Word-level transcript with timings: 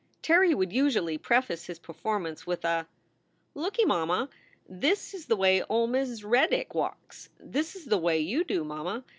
Terry 0.23 0.55
would 0.55 0.73
usually 0.73 1.19
preface 1.19 1.67
his 1.67 1.77
performance 1.77 2.47
with 2.47 2.65
a: 2.65 2.87
"Looky, 3.53 3.85
mamma! 3.85 4.29
This 4.67 5.13
is 5.13 5.27
the 5.27 5.35
way 5.37 5.61
old 5.69 5.91
Miz 5.91 6.23
Reddick 6.23 6.73
walks. 6.73 7.29
This 7.39 7.75
is 7.75 7.85
the 7.85 7.99
way 7.99 8.17
you 8.19 8.43
do, 8.43 8.63
mamma. 8.63 9.03